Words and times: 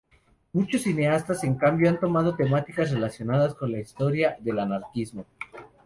Muchos 0.53 0.81
cineastas, 0.81 1.43
en 1.43 1.53
cambio, 1.53 1.87
han 1.87 1.99
tomado 1.99 2.33
temáticas 2.35 2.89
relacionadas 2.89 3.53
con 3.53 3.71
la 3.71 3.79
historia 3.81 4.35
del 4.39 4.57
anarquismo. 4.57 5.27